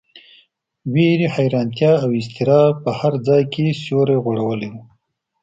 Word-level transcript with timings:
وېرې، 0.93 1.27
حیرانۍ 1.35 1.81
او 2.03 2.09
اضطراب 2.19 2.73
په 2.83 2.91
هر 2.99 3.13
ځای 3.27 3.41
کې 3.53 3.63
سیوری 3.81 4.17
غوړولی 4.23 4.69
و. 4.73 4.75